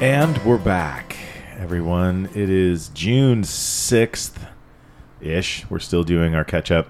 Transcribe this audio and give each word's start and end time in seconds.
And 0.00 0.36
we're 0.44 0.58
back, 0.58 1.16
everyone. 1.56 2.28
It 2.34 2.50
is 2.50 2.90
June 2.90 3.42
6th 3.42 4.46
ish. 5.22 5.64
We're 5.70 5.78
still 5.78 6.04
doing 6.04 6.34
our 6.34 6.44
catch 6.44 6.70
up 6.70 6.88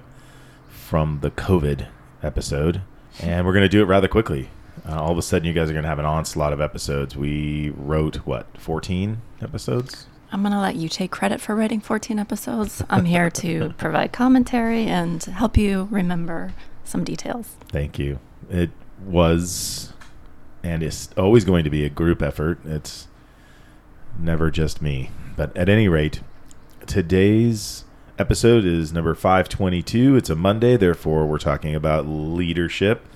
from 0.68 1.20
the 1.22 1.30
COVID 1.30 1.86
episode, 2.24 2.80
and 3.20 3.46
we're 3.46 3.52
going 3.52 3.62
to 3.62 3.68
do 3.68 3.80
it 3.80 3.84
rather 3.84 4.08
quickly. 4.08 4.50
Uh, 4.84 5.00
all 5.00 5.12
of 5.12 5.18
a 5.18 5.22
sudden, 5.22 5.46
you 5.46 5.52
guys 5.52 5.70
are 5.70 5.72
going 5.72 5.84
to 5.84 5.88
have 5.88 6.00
an 6.00 6.04
onslaught 6.04 6.52
of 6.52 6.60
episodes. 6.60 7.16
We 7.16 7.70
wrote, 7.76 8.16
what, 8.26 8.48
14 8.58 9.22
episodes? 9.40 10.06
I'm 10.32 10.42
going 10.42 10.52
to 10.52 10.60
let 10.60 10.74
you 10.74 10.88
take 10.88 11.12
credit 11.12 11.40
for 11.40 11.54
writing 11.54 11.80
14 11.80 12.18
episodes. 12.18 12.82
I'm 12.90 13.04
here 13.04 13.30
to 13.30 13.72
provide 13.78 14.12
commentary 14.12 14.86
and 14.86 15.22
help 15.22 15.56
you 15.56 15.86
remember 15.92 16.54
some 16.82 17.04
details. 17.04 17.54
Thank 17.68 18.00
you. 18.00 18.18
It 18.50 18.70
was 19.04 19.92
and 20.66 20.82
it's 20.82 21.08
always 21.16 21.44
going 21.44 21.62
to 21.62 21.70
be 21.70 21.84
a 21.84 21.88
group 21.88 22.20
effort. 22.20 22.58
It's 22.64 23.06
never 24.18 24.50
just 24.50 24.82
me. 24.82 25.10
But 25.36 25.56
at 25.56 25.68
any 25.68 25.86
rate, 25.86 26.20
today's 26.86 27.84
episode 28.18 28.64
is 28.64 28.92
number 28.92 29.14
522. 29.14 30.16
It's 30.16 30.30
a 30.30 30.34
Monday, 30.34 30.76
therefore, 30.76 31.24
we're 31.26 31.38
talking 31.38 31.74
about 31.74 32.08
leadership. 32.08 33.06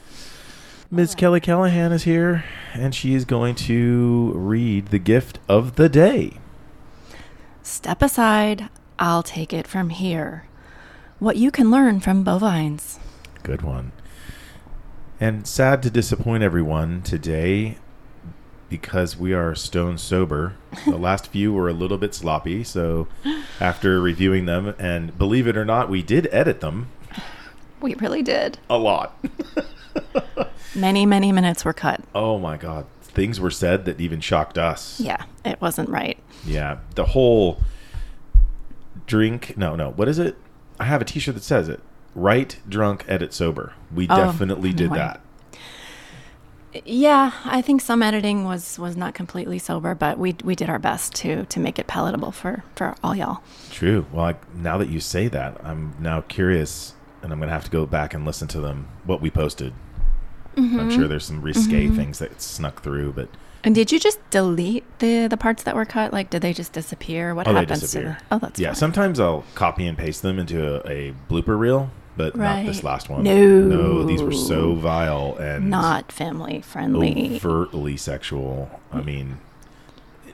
Ms. 0.92 1.14
Kelly 1.16 1.40
Callahan 1.40 1.92
is 1.92 2.04
here, 2.04 2.44
and 2.72 2.94
she 2.94 3.14
is 3.14 3.24
going 3.24 3.56
to 3.56 4.32
read 4.34 4.86
the 4.86 4.98
gift 4.98 5.40
of 5.48 5.74
the 5.74 5.88
day. 5.88 6.34
Step 7.62 8.00
aside, 8.00 8.68
I'll 8.98 9.22
take 9.22 9.52
it 9.52 9.66
from 9.66 9.90
here. 9.90 10.46
What 11.18 11.36
you 11.36 11.50
can 11.50 11.70
learn 11.70 12.00
from 12.00 12.24
bovines. 12.24 12.98
Good 13.42 13.62
one. 13.62 13.92
And 15.20 15.46
sad 15.46 15.82
to 15.82 15.90
disappoint 15.90 16.42
everyone 16.42 17.02
today 17.02 17.76
because 18.70 19.16
we 19.18 19.34
are 19.34 19.54
stone 19.54 19.98
sober. 19.98 20.54
the 20.86 20.96
last 20.96 21.26
few 21.26 21.52
were 21.52 21.68
a 21.68 21.72
little 21.74 21.98
bit 21.98 22.14
sloppy, 22.14 22.64
so 22.64 23.06
after 23.58 24.00
reviewing 24.00 24.46
them, 24.46 24.74
and 24.78 25.16
believe 25.18 25.46
it 25.46 25.56
or 25.56 25.64
not, 25.64 25.90
we 25.90 26.02
did 26.02 26.28
edit 26.32 26.60
them 26.60 26.88
We 27.80 27.94
really 27.96 28.22
did. 28.22 28.58
a 28.70 28.78
lot. 28.78 29.22
Many, 30.74 31.04
many 31.04 31.32
minutes 31.32 31.64
were 31.64 31.72
cut. 31.72 32.00
oh 32.14 32.38
my 32.38 32.56
god. 32.56 32.86
Things 33.02 33.40
were 33.40 33.50
said 33.50 33.86
that 33.86 34.00
even 34.00 34.20
shocked 34.20 34.56
us. 34.56 35.00
Yeah, 35.00 35.24
it 35.44 35.60
wasn't 35.60 35.88
right. 35.88 36.16
Yeah. 36.46 36.78
The 36.94 37.06
whole 37.06 37.58
drink, 39.08 39.56
no, 39.56 39.74
no, 39.74 39.90
what 39.90 40.06
is 40.08 40.20
it? 40.20 40.36
I 40.78 40.84
have 40.84 41.02
a 41.02 41.04
t 41.04 41.18
shirt 41.18 41.34
that 41.34 41.42
says 41.42 41.68
it. 41.68 41.80
Write 42.14 42.60
drunk, 42.68 43.04
edit 43.08 43.32
sober. 43.32 43.74
We 43.94 44.06
Oh, 44.08 44.16
definitely 44.16 44.72
did 44.72 44.90
no 44.90 44.96
that. 44.96 45.20
Yeah, 46.84 47.32
I 47.44 47.62
think 47.62 47.80
some 47.80 48.00
editing 48.00 48.44
was 48.44 48.78
was 48.78 48.96
not 48.96 49.12
completely 49.12 49.58
sober, 49.58 49.94
but 49.94 50.18
we 50.18 50.36
we 50.44 50.54
did 50.54 50.70
our 50.70 50.78
best 50.78 51.14
to 51.16 51.44
to 51.46 51.60
make 51.60 51.78
it 51.80 51.88
palatable 51.88 52.30
for 52.30 52.62
for 52.76 52.94
all 53.02 53.14
y'all. 53.16 53.42
True. 53.70 54.06
Well, 54.12 54.26
I, 54.26 54.34
now 54.54 54.78
that 54.78 54.88
you 54.88 55.00
say 55.00 55.26
that, 55.28 55.60
I'm 55.64 55.94
now 55.98 56.20
curious, 56.20 56.94
and 57.22 57.32
I'm 57.32 57.40
gonna 57.40 57.50
have 57.50 57.64
to 57.64 57.70
go 57.70 57.86
back 57.86 58.14
and 58.14 58.24
listen 58.24 58.46
to 58.48 58.60
them. 58.60 58.86
What 59.04 59.20
we 59.20 59.30
posted. 59.30 59.72
Mm-hmm. 60.56 60.78
I'm 60.80 60.90
sure 60.90 61.08
there's 61.08 61.24
some 61.24 61.42
risque 61.42 61.88
things 61.88 62.18
that 62.20 62.40
snuck 62.40 62.82
through, 62.82 63.12
but 63.12 63.28
And 63.62 63.74
did 63.74 63.92
you 63.92 63.98
just 63.98 64.18
delete 64.30 64.84
the 65.00 65.26
the 65.26 65.36
parts 65.36 65.62
that 65.64 65.76
were 65.76 65.84
cut? 65.84 66.12
Like, 66.12 66.30
did 66.30 66.42
they 66.42 66.52
just 66.52 66.72
disappear? 66.72 67.34
What 67.34 67.46
oh, 67.46 67.52
they 67.52 67.60
happens 67.60 67.80
disappear. 67.80 68.18
to 68.20 68.24
the? 68.28 68.34
Oh, 68.34 68.38
that's 68.38 68.58
yeah. 68.58 68.68
fine. 68.68 68.76
Sometimes 68.76 69.20
I'll 69.20 69.44
copy 69.54 69.86
and 69.86 69.98
paste 69.98 70.22
them 70.22 70.38
into 70.38 70.86
a, 70.88 71.10
a 71.10 71.14
blooper 71.28 71.58
reel, 71.58 71.90
but 72.16 72.36
not 72.36 72.64
this 72.64 72.82
last 72.82 73.08
one. 73.08 73.22
No. 73.22 73.34
no, 73.34 74.02
these 74.04 74.22
were 74.22 74.32
so 74.32 74.74
vile 74.74 75.36
and 75.36 75.68
not 75.68 76.10
family 76.10 76.62
friendly. 76.62 77.36
overtly 77.36 77.96
sexual. 77.96 78.80
I 78.92 79.02
mean, 79.02 79.38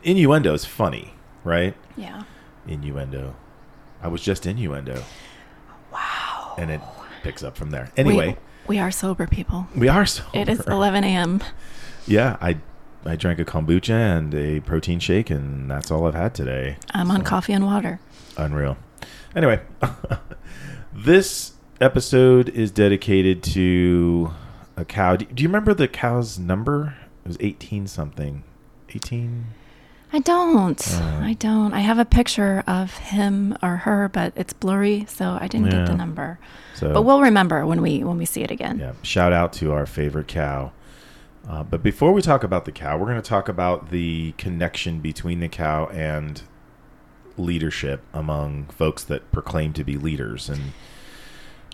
innuendo 0.04 0.54
is 0.54 0.64
funny, 0.64 1.14
right? 1.42 1.74
Yeah. 1.96 2.24
Innuendo. 2.66 3.34
I 4.02 4.08
was 4.08 4.22
just 4.22 4.46
innuendo, 4.46 5.02
Wow. 5.92 6.54
and 6.58 6.70
it 6.70 6.80
picks 7.22 7.42
up 7.42 7.56
from 7.56 7.70
there. 7.70 7.90
Anyway, 7.96 8.36
we, 8.68 8.76
we 8.76 8.78
are 8.78 8.90
sober 8.90 9.26
people. 9.26 9.66
we, 9.74 9.88
are 9.88 10.06
so. 10.06 10.22
It 10.32 10.48
is 10.48 10.60
11 10.60 11.02
a.m. 11.02 11.42
Yeah, 12.06 12.36
I 12.40 12.58
I 13.06 13.16
drank 13.16 13.38
a 13.38 13.44
kombucha 13.44 13.90
and 13.90 14.34
a 14.34 14.60
protein 14.60 14.98
shake, 14.98 15.30
and 15.30 15.70
that's 15.70 15.90
all 15.90 16.06
I've 16.06 16.14
had 16.14 16.34
today. 16.34 16.76
I'm 16.92 17.10
on 17.10 17.22
coffee 17.22 17.52
and 17.52 17.64
water. 17.64 18.00
Unreal. 18.36 18.76
Anyway, 19.34 19.60
this 20.92 21.52
episode 21.80 22.48
is 22.48 22.70
dedicated 22.70 23.42
to 23.42 24.32
a 24.76 24.84
cow. 24.84 25.16
Do, 25.16 25.26
you 25.36 25.48
remember 25.48 25.74
the 25.74 25.88
cow's 25.88 26.38
number? 26.38 26.96
It 27.24 27.28
was 27.28 27.36
eighteen 27.40 27.86
something. 27.86 28.42
Eighteen. 28.94 29.46
I 30.12 30.20
don't. 30.20 30.80
Uh. 30.94 31.20
I 31.22 31.34
don't. 31.38 31.74
I 31.74 31.80
have 31.80 31.98
a 31.98 32.04
picture 32.04 32.62
of 32.66 32.96
him 32.96 33.56
or 33.62 33.76
her, 33.76 34.08
but 34.08 34.32
it's 34.36 34.52
blurry, 34.52 35.04
so 35.08 35.36
I 35.40 35.48
didn't 35.48 35.70
get 35.70 35.86
the 35.86 35.94
number. 35.94 36.38
So 36.74 36.92
But 36.92 37.02
we'll 37.02 37.20
remember 37.20 37.66
when 37.66 37.82
we 37.82 38.04
when 38.04 38.16
we 38.18 38.24
see 38.24 38.42
it 38.42 38.50
again. 38.50 38.78
Yeah, 38.78 38.92
shout 39.02 39.32
out 39.32 39.52
to 39.54 39.72
our 39.72 39.86
favorite 39.86 40.28
cow. 40.28 40.72
Uh, 41.48 41.62
but 41.62 41.82
before 41.82 42.12
we 42.12 42.20
talk 42.22 42.42
about 42.42 42.64
the 42.64 42.72
cow, 42.72 42.98
we're 42.98 43.06
going 43.06 43.20
to 43.22 43.28
talk 43.28 43.48
about 43.48 43.90
the 43.90 44.32
connection 44.36 45.00
between 45.00 45.40
the 45.40 45.48
cow 45.48 45.86
and 45.88 46.42
leadership 47.36 48.02
among 48.12 48.64
folks 48.66 49.04
that 49.04 49.30
proclaim 49.30 49.72
to 49.74 49.84
be 49.84 49.96
leaders. 49.96 50.48
And 50.48 50.72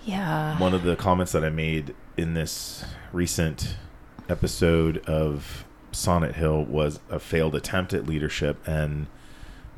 Yeah. 0.05 0.59
one 0.59 0.75
of 0.75 0.83
the 0.83 0.97
comments 0.97 1.33
that 1.33 1.45
I 1.45 1.49
made 1.51 1.95
in 2.17 2.35
this 2.35 2.85
recent 3.13 3.77
episode 4.29 4.99
of 5.07 5.65
Sonnet 5.93 6.35
Hill 6.37 6.65
was 6.65 7.01
a 7.11 7.19
failed 7.19 7.55
attempt 7.55 7.95
at 7.95 8.07
leadership 8.07 8.67
and 8.67 9.07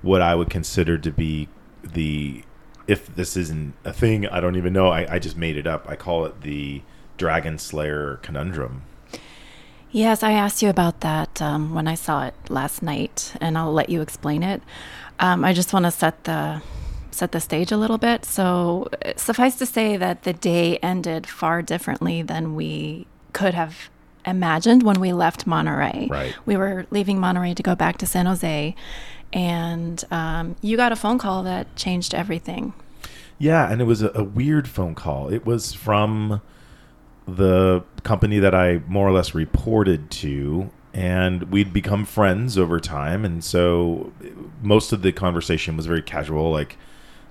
what 0.02 0.20
I 0.22 0.34
would 0.34 0.50
consider 0.50 0.98
to 0.98 1.10
be 1.10 1.48
the 1.82 2.44
if 2.86 3.14
this 3.14 3.34
isn't 3.36 3.72
a 3.84 3.92
thing, 3.94 4.26
I 4.28 4.40
don't 4.40 4.56
even 4.56 4.74
know. 4.74 4.88
I, 4.88 5.14
I 5.14 5.18
just 5.18 5.38
made 5.38 5.56
it 5.56 5.66
up. 5.66 5.86
I 5.88 5.96
call 5.96 6.26
it 6.26 6.42
the 6.42 6.82
Dragon 7.16 7.56
Slayer 7.58 8.18
conundrum. 8.22 8.82
Yes, 9.94 10.24
I 10.24 10.32
asked 10.32 10.60
you 10.60 10.70
about 10.70 11.02
that 11.02 11.40
um, 11.40 11.72
when 11.72 11.86
I 11.86 11.94
saw 11.94 12.24
it 12.26 12.34
last 12.48 12.82
night, 12.82 13.32
and 13.40 13.56
I'll 13.56 13.72
let 13.72 13.88
you 13.88 14.02
explain 14.02 14.42
it. 14.42 14.60
Um, 15.20 15.44
I 15.44 15.52
just 15.52 15.72
want 15.72 15.84
to 15.84 15.92
set 15.92 16.24
the 16.24 16.62
set 17.12 17.30
the 17.30 17.38
stage 17.38 17.70
a 17.70 17.76
little 17.76 17.96
bit. 17.96 18.24
So, 18.24 18.88
suffice 19.14 19.54
to 19.58 19.66
say 19.66 19.96
that 19.96 20.24
the 20.24 20.32
day 20.32 20.78
ended 20.78 21.28
far 21.28 21.62
differently 21.62 22.22
than 22.22 22.56
we 22.56 23.06
could 23.32 23.54
have 23.54 23.88
imagined 24.26 24.82
when 24.82 24.98
we 24.98 25.12
left 25.12 25.46
Monterey. 25.46 26.08
Right. 26.10 26.34
We 26.44 26.56
were 26.56 26.86
leaving 26.90 27.20
Monterey 27.20 27.54
to 27.54 27.62
go 27.62 27.76
back 27.76 27.96
to 27.98 28.06
San 28.06 28.26
Jose, 28.26 28.74
and 29.32 30.04
um, 30.10 30.56
you 30.60 30.76
got 30.76 30.90
a 30.90 30.96
phone 30.96 31.18
call 31.18 31.44
that 31.44 31.76
changed 31.76 32.14
everything. 32.14 32.74
Yeah, 33.38 33.70
and 33.70 33.80
it 33.80 33.84
was 33.84 34.02
a, 34.02 34.10
a 34.12 34.24
weird 34.24 34.66
phone 34.66 34.96
call. 34.96 35.32
It 35.32 35.46
was 35.46 35.72
from 35.72 36.42
the 37.26 37.82
company 38.02 38.38
that 38.38 38.54
I 38.54 38.80
more 38.86 39.08
or 39.08 39.12
less 39.12 39.34
reported 39.34 40.10
to, 40.12 40.70
and 40.92 41.50
we'd 41.50 41.72
become 41.72 42.04
friends 42.04 42.58
over 42.58 42.78
time. 42.80 43.24
And 43.24 43.42
so 43.42 44.12
most 44.62 44.92
of 44.92 45.02
the 45.02 45.12
conversation 45.12 45.76
was 45.76 45.86
very 45.86 46.02
casual, 46.02 46.50
like 46.50 46.76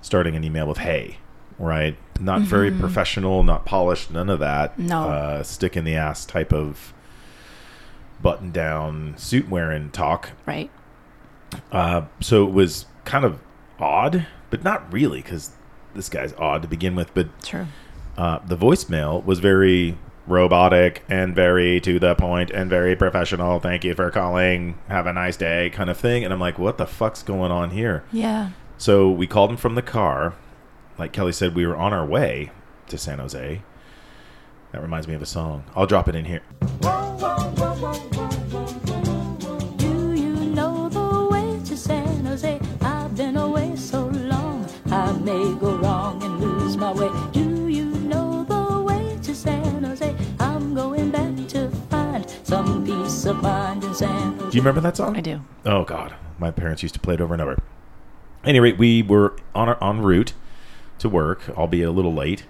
starting 0.02 0.34
an 0.36 0.44
email 0.44 0.66
with 0.66 0.78
"Hey," 0.78 1.18
right? 1.58 1.96
Not 2.20 2.42
very 2.42 2.70
professional, 2.70 3.42
not 3.42 3.64
polished, 3.64 4.10
none 4.10 4.30
of 4.30 4.38
that. 4.40 4.78
No. 4.78 5.08
uh, 5.08 5.42
stick 5.42 5.76
in 5.76 5.84
the 5.84 5.96
ass 5.96 6.24
type 6.24 6.52
of 6.52 6.92
button 8.22 8.52
down 8.52 9.14
suit 9.18 9.48
wearing 9.48 9.90
talk. 9.90 10.30
Right. 10.46 10.70
Uh, 11.72 12.02
so 12.20 12.46
it 12.46 12.52
was 12.52 12.86
kind 13.04 13.24
of 13.24 13.40
odd, 13.78 14.26
but 14.50 14.64
not 14.64 14.92
really, 14.92 15.22
because 15.22 15.50
this 15.94 16.08
guy's 16.08 16.32
odd 16.34 16.62
to 16.62 16.68
begin 16.68 16.94
with. 16.94 17.12
But 17.14 17.28
True. 17.42 17.66
Uh, 18.16 18.38
the 18.46 18.56
voicemail 18.56 19.24
was 19.24 19.38
very 19.40 19.96
robotic 20.26 21.04
and 21.08 21.34
very 21.34 21.80
to 21.80 21.98
the 21.98 22.14
point 22.14 22.50
and 22.50 22.70
very 22.70 22.96
professional. 22.96 23.60
Thank 23.60 23.84
you 23.84 23.94
for 23.94 24.10
calling. 24.10 24.78
Have 24.88 25.06
a 25.06 25.12
nice 25.12 25.36
day, 25.36 25.70
kind 25.70 25.90
of 25.90 25.98
thing. 25.98 26.24
And 26.24 26.32
I'm 26.32 26.40
like, 26.40 26.58
what 26.58 26.78
the 26.78 26.86
fuck's 26.86 27.22
going 27.22 27.50
on 27.50 27.70
here? 27.70 28.04
Yeah. 28.12 28.50
So 28.78 29.10
we 29.10 29.26
called 29.26 29.50
him 29.50 29.56
from 29.56 29.74
the 29.74 29.82
car. 29.82 30.34
Like 30.98 31.12
Kelly 31.12 31.32
said, 31.32 31.54
we 31.54 31.66
were 31.66 31.76
on 31.76 31.92
our 31.92 32.06
way 32.06 32.50
to 32.88 32.98
San 32.98 33.18
Jose. 33.18 33.62
That 34.72 34.82
reminds 34.82 35.06
me 35.06 35.14
of 35.14 35.22
a 35.22 35.26
song. 35.26 35.64
I'll 35.76 35.86
drop 35.86 36.08
it 36.08 36.14
in 36.14 36.24
here. 36.24 36.42
Do 54.54 54.58
you 54.58 54.62
remember 54.62 54.82
that 54.82 54.96
song? 54.96 55.16
I 55.16 55.20
do. 55.20 55.40
Oh 55.66 55.82
God, 55.82 56.14
my 56.38 56.52
parents 56.52 56.80
used 56.80 56.94
to 56.94 57.00
play 57.00 57.14
it 57.14 57.20
over 57.20 57.34
and 57.34 57.42
over. 57.42 57.60
Any 58.44 58.60
rate, 58.60 58.78
we 58.78 59.02
were 59.02 59.34
on 59.52 59.68
our, 59.68 59.82
en 59.82 60.00
route 60.00 60.32
to 60.98 61.08
work, 61.08 61.48
albeit 61.58 61.88
a 61.88 61.90
little 61.90 62.14
late, 62.14 62.44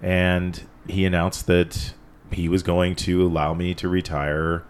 and 0.00 0.62
he 0.88 1.04
announced 1.04 1.46
that 1.48 1.92
he 2.30 2.48
was 2.48 2.62
going 2.62 2.96
to 2.96 3.26
allow 3.26 3.52
me 3.52 3.74
to 3.74 3.86
retire 3.86 4.64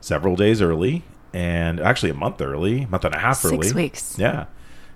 several 0.00 0.34
days 0.34 0.60
early 0.60 1.04
and 1.32 1.78
actually 1.78 2.10
a 2.10 2.14
month 2.14 2.42
early, 2.42 2.86
month 2.86 3.04
and 3.04 3.14
a 3.14 3.18
half 3.20 3.44
early. 3.44 3.62
Six 3.68 3.72
weeks. 3.72 4.18
Yeah. 4.18 4.46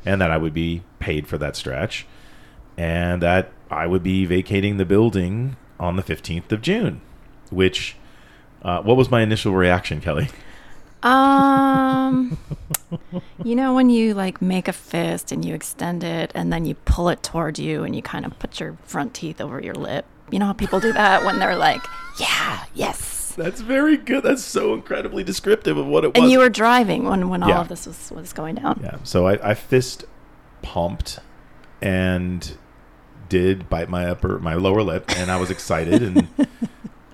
And 0.05 0.20
that 0.20 0.32
I 0.32 0.38
would 0.38 0.55
be 0.55 0.82
paid 0.99 1.29
for 1.29 1.38
that 1.38 1.55
stretch 1.55 2.05
and 2.76 3.23
that 3.23 3.52
I 3.70 3.87
would 3.87 4.02
be 4.02 4.25
vacating 4.25 4.76
the 4.76 4.85
building 4.85 5.55
on 5.79 5.94
the 5.94 6.02
15th 6.02 6.50
of 6.50 6.62
June, 6.62 7.00
which, 7.50 7.94
uh, 8.62 8.82
what 8.82 8.96
was 8.96 9.08
my 9.08 9.23
initial 9.23 9.52
reaction, 9.55 10.00
Kelly? 10.00 10.31
Um, 11.03 12.39
you 13.45 13.55
know 13.55 13.75
when 13.75 13.91
you 13.91 14.15
like 14.15 14.43
make 14.43 14.69
a 14.69 14.73
fist 14.73 15.31
and 15.33 15.45
you 15.45 15.55
extend 15.55 16.03
it 16.03 16.33
and 16.35 16.53
then 16.53 16.65
you 16.65 16.75
pull 16.75 17.09
it 17.09 17.23
toward 17.23 17.59
you 17.59 17.85
and 17.85 17.95
you 17.95 18.03
kind 18.03 18.25
of 18.25 18.39
put 18.39 18.59
your 18.61 18.77
front 18.85 19.15
teeth 19.15 19.41
over 19.41 19.61
your 19.61 19.75
lip. 19.75 20.06
You 20.31 20.39
know 20.39 20.47
how 20.47 20.53
people 20.53 20.81
do 20.81 20.93
that 20.93 21.25
when 21.25 21.39
they're 21.39 21.56
like, 21.56 21.83
"Yeah, 22.21 22.65
yes." 22.75 23.35
That's 23.37 23.61
very 23.61 23.97
good. 23.97 24.25
That's 24.25 24.43
so 24.43 24.75
incredibly 24.75 25.23
descriptive 25.23 25.77
of 25.77 25.87
what 25.87 26.05
it 26.05 26.09
was. 26.09 26.23
And 26.23 26.31
you 26.31 26.41
were 26.41 26.49
driving 26.49 27.05
when 27.05 27.29
when 27.29 27.43
all 27.43 27.53
of 27.53 27.69
this 27.69 27.87
was 27.87 28.11
was 28.11 28.33
going 28.33 28.56
down. 28.56 28.81
Yeah. 28.83 28.97
So 29.05 29.29
I, 29.29 29.50
I 29.50 29.55
fist 29.55 30.05
pumped 30.61 31.21
and 31.81 32.56
did 33.29 33.69
bite 33.71 33.89
my 33.89 34.06
upper 34.06 34.39
my 34.39 34.55
lower 34.55 34.83
lip 34.83 35.05
and 35.17 35.31
I 35.31 35.37
was 35.39 35.50
excited 35.50 36.03
and 36.03 36.29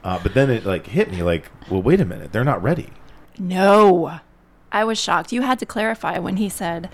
uh, 0.04 0.18
but 0.22 0.34
then 0.34 0.50
it 0.50 0.64
like 0.64 0.86
hit 0.86 1.10
me 1.10 1.22
like, 1.22 1.50
well 1.70 1.82
wait 1.82 2.00
a 2.00 2.04
minute, 2.04 2.32
they're 2.32 2.44
not 2.44 2.62
ready. 2.62 2.90
No. 3.38 4.20
I 4.72 4.84
was 4.84 4.98
shocked. 4.98 5.32
You 5.32 5.42
had 5.42 5.58
to 5.60 5.66
clarify 5.66 6.18
when 6.18 6.36
he 6.36 6.48
said 6.48 6.90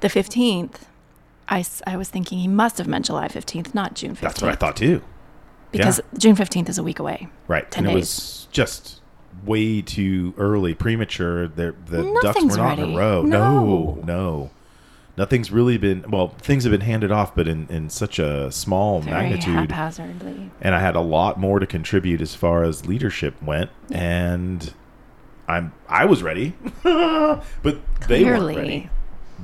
the 0.00 0.08
15th. 0.08 0.82
I 1.48 1.96
was 1.96 2.08
thinking 2.08 2.38
he 2.38 2.48
must 2.48 2.78
have 2.78 2.86
meant 2.86 3.06
July 3.06 3.28
15th, 3.28 3.74
not 3.74 3.94
June 3.94 4.14
15th. 4.14 4.20
That's 4.20 4.42
what 4.42 4.50
I 4.50 4.54
thought 4.54 4.76
too. 4.76 5.02
Because 5.70 6.00
June 6.16 6.36
15th 6.36 6.68
is 6.68 6.78
a 6.78 6.82
week 6.82 6.98
away. 6.98 7.28
Right. 7.48 7.70
10 7.70 7.84
and 7.84 7.92
it 7.92 7.94
was 7.94 8.46
just 8.52 9.00
way 9.44 9.82
too 9.82 10.34
early, 10.36 10.74
premature. 10.74 11.48
They're, 11.48 11.74
the 11.86 12.18
ducks 12.22 12.42
were 12.42 12.56
not 12.56 12.78
in 12.78 12.92
a 12.92 12.96
row. 12.96 13.22
No. 13.22 13.96
No, 13.96 14.02
no. 14.04 14.50
Nothing's 15.16 15.50
really 15.50 15.76
been 15.76 16.10
well, 16.10 16.28
things 16.38 16.64
have 16.64 16.70
been 16.70 16.80
handed 16.80 17.12
off, 17.12 17.34
but 17.34 17.46
in, 17.46 17.66
in 17.68 17.90
such 17.90 18.18
a 18.18 18.50
small 18.50 19.00
Very 19.02 19.28
magnitude. 19.28 19.70
haphazardly. 19.70 20.50
and 20.62 20.74
I 20.74 20.80
had 20.80 20.96
a 20.96 21.00
lot 21.02 21.38
more 21.38 21.58
to 21.58 21.66
contribute 21.66 22.22
as 22.22 22.34
far 22.34 22.64
as 22.64 22.86
leadership 22.86 23.40
went, 23.42 23.70
and 23.90 24.72
I'm 25.48 25.72
I 25.88 26.04
was 26.04 26.22
ready, 26.22 26.54
but 26.82 27.42
they 28.08 28.24
weren't 28.24 28.40
Clearly. 28.42 28.56
ready. 28.56 28.90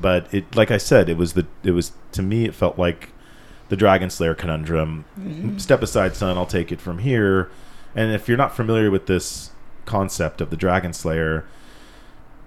But 0.01 0.33
it, 0.33 0.55
like 0.55 0.71
I 0.71 0.77
said, 0.79 1.09
it 1.09 1.17
was 1.17 1.33
the 1.33 1.47
it 1.65 1.73
was 1.73 1.93
to 2.13 2.23
me 2.23 2.45
it 2.45 2.55
felt 2.55 2.79
like 2.79 3.11
the 3.69 3.77
Dragon 3.77 4.11
Slayer 4.11 4.35
conundrum. 4.35 5.05
Mm-hmm. 5.19 5.59
Step 5.59 5.83
aside, 5.83 6.15
son. 6.17 6.39
I'll 6.39 6.47
take 6.47 6.73
it 6.73 6.81
from 6.81 6.99
here. 6.99 7.51
And 7.95 8.13
if 8.13 8.29
you're 8.29 8.39
not 8.39 8.55
familiar 8.55 8.91
with 8.91 9.07
this 9.07 9.51
concept 9.87 10.41
of 10.41 10.51
the 10.51 10.57
Dragon 10.57 10.93
Slayer, 10.93 11.45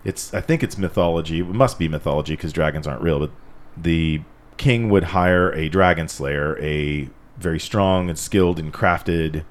it's 0.04 0.34
I 0.34 0.42
think 0.42 0.64
it's 0.64 0.78
mythology. 0.78 1.40
It 1.40 1.48
must 1.48 1.78
be 1.78 1.88
mythology 1.88 2.36
because 2.36 2.54
dragons 2.54 2.88
aren't 2.88 3.02
real. 3.02 3.20
But 3.20 3.32
the 3.76 4.22
king 4.58 4.90
would 4.90 5.06
hire 5.06 5.52
a 5.54 5.70
dragon 5.70 6.08
slayer, 6.08 6.58
a 6.62 7.10
very 7.38 7.60
strong 7.60 8.10
and 8.10 8.18
skilled 8.18 8.60
and 8.60 8.72
crafted 8.74 9.44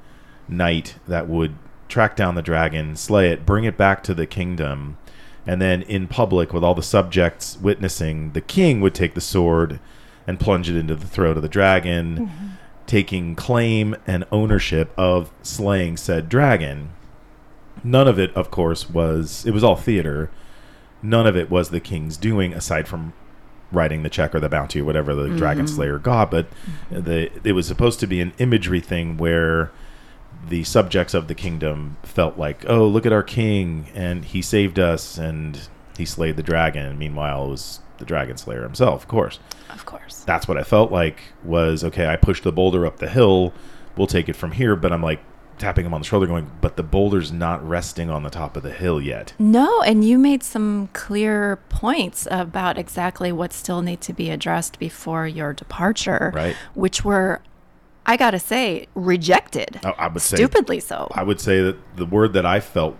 knight 0.49 0.97
that 1.08 1.29
would 1.29 1.55
track 1.90 2.16
down 2.16 2.34
the 2.34 2.42
dragon, 2.42 2.96
slay 2.96 3.31
it, 3.31 3.44
bring 3.44 3.64
it 3.64 3.76
back 3.76 4.02
to 4.04 4.14
the 4.14 4.26
kingdom, 4.26 4.96
and 5.46 5.60
then 5.60 5.82
in 5.82 6.06
public 6.06 6.52
with 6.52 6.62
all 6.62 6.75
the 6.75 6.82
subjects 6.82 7.58
witnessing, 7.60 8.32
the 8.32 8.40
king 8.40 8.81
would 8.81 8.94
take 8.94 9.14
the 9.14 9.20
sword 9.20 9.81
and 10.26 10.38
plunge 10.38 10.69
it 10.70 10.76
into 10.76 10.94
the 10.94 11.06
throat 11.06 11.37
of 11.37 11.42
the 11.42 11.48
dragon, 11.48 12.19
mm-hmm. 12.19 12.46
taking 12.87 13.34
claim 13.34 13.96
and 14.06 14.25
ownership 14.31 14.92
of 14.96 15.32
slaying 15.42 15.96
said 15.96 16.28
dragon. 16.28 16.90
None 17.82 18.06
of 18.06 18.19
it, 18.19 18.34
of 18.34 18.50
course, 18.50 18.88
was 18.88 19.44
it 19.46 19.52
was 19.52 19.64
all 19.64 19.76
theater. 19.76 20.31
None 21.02 21.26
of 21.26 21.37
it 21.37 21.50
was 21.50 21.70
the 21.70 21.81
king's 21.81 22.16
doing, 22.16 22.52
aside 22.52 22.87
from 22.87 23.14
writing 23.72 24.02
the 24.02 24.10
check 24.10 24.34
or 24.34 24.40
the 24.40 24.48
bounty 24.48 24.81
or 24.81 24.84
whatever 24.84 25.14
the 25.14 25.34
dragon 25.37 25.64
mm-hmm. 25.64 25.75
slayer 25.75 25.98
got. 25.98 26.31
But 26.31 26.50
mm-hmm. 26.90 27.02
the 27.02 27.31
it 27.42 27.52
was 27.52 27.66
supposed 27.66 28.00
to 28.00 28.06
be 28.06 28.20
an 28.20 28.34
imagery 28.38 28.81
thing 28.81 29.16
where 29.16 29.70
the 30.48 30.64
subjects 30.64 31.14
of 31.14 31.28
the 31.28 31.34
kingdom 31.34 31.96
felt 32.02 32.38
like, 32.38 32.64
oh, 32.68 32.86
look 32.86 33.06
at 33.06 33.12
our 33.12 33.22
king, 33.22 33.86
and 33.94 34.24
he 34.24 34.42
saved 34.42 34.78
us, 34.78 35.18
and 35.18 35.68
he 35.98 36.04
slayed 36.04 36.36
the 36.36 36.42
dragon. 36.42 36.98
Meanwhile, 36.98 37.44
it 37.46 37.48
was 37.50 37.80
the 37.98 38.04
dragon 38.06 38.36
slayer 38.38 38.62
himself, 38.62 39.02
of 39.02 39.08
course 39.08 39.38
Of 39.68 39.84
course. 39.84 40.24
that's 40.24 40.48
what 40.48 40.56
I 40.56 40.62
felt 40.62 40.90
like 40.90 41.20
was 41.44 41.84
okay. 41.84 42.06
I 42.08 42.16
pushed 42.16 42.44
the 42.44 42.52
boulder 42.52 42.86
up 42.86 42.96
the 42.98 43.08
hill. 43.10 43.52
We'll 43.96 44.06
take 44.06 44.28
it 44.30 44.36
from 44.36 44.52
here. 44.52 44.74
But 44.74 44.90
I'm 44.92 45.02
like 45.02 45.20
tapping 45.58 45.84
him 45.84 45.92
on 45.92 46.00
the 46.00 46.06
shoulder, 46.06 46.26
going, 46.26 46.50
"But 46.62 46.76
the 46.78 46.82
boulder's 46.82 47.30
not 47.30 47.62
resting 47.68 48.08
on 48.08 48.22
the 48.22 48.30
top 48.30 48.56
of 48.56 48.62
the 48.62 48.70
hill 48.72 48.98
yet." 49.02 49.34
No, 49.38 49.82
and 49.82 50.02
you 50.02 50.16
made 50.18 50.42
some 50.42 50.88
clear 50.94 51.56
points 51.68 52.26
about 52.30 52.78
exactly 52.78 53.30
what 53.30 53.52
still 53.52 53.82
need 53.82 54.00
to 54.00 54.14
be 54.14 54.30
addressed 54.30 54.78
before 54.78 55.26
your 55.26 55.52
departure, 55.52 56.32
Right. 56.34 56.56
Which 56.72 57.04
were, 57.04 57.42
I 58.06 58.17
gotta 58.17 58.38
say, 58.38 58.87
rejected. 58.94 59.81
I, 59.85 59.91
I 59.91 60.08
would 60.08 60.23
say, 60.23 60.37
Stupidly 60.37 60.81
so. 60.81 61.08
I 61.14 61.23
would 61.23 61.41
say 61.41 61.61
that 61.62 61.97
the 61.97 62.06
word 62.06 62.32
that 62.32 62.47
I 62.47 62.61
felt 62.61 62.97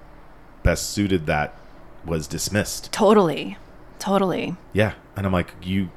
best 0.63 0.91
suited 0.91 1.27
that 1.27 1.57
was 2.05 2.27
dismissed. 2.27 2.93
totally, 2.93 3.57
totally. 3.99 4.57
Yeah, 4.73 4.95
and 5.17 5.27
I'm 5.27 5.33
like, 5.33 5.55
you, 5.63 5.91